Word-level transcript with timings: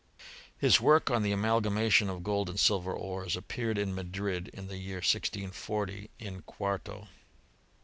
His 0.57 0.81
work 0.81 1.11
on 1.11 1.21
the 1.21 1.31
amalgamation 1.31 2.09
of 2.09 2.23
gold 2.23 2.49
and 2.49 2.59
silver 2.59 2.91
ores 2.91 3.35
appeared 3.37 3.77
at 3.77 3.87
Madrid 3.87 4.49
in 4.51 4.67
the 4.67 4.77
year 4.77 4.95
1640, 4.95 6.09
in 6.17 6.41
quarto. 6.41 7.07